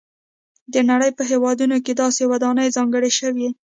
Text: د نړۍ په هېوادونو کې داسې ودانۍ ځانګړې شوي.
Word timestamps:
د 0.73 0.75
نړۍ 0.89 1.11
په 1.17 1.23
هېوادونو 1.31 1.77
کې 1.85 1.93
داسې 2.01 2.21
ودانۍ 2.31 2.67
ځانګړې 2.77 3.11
شوي. 3.19 3.47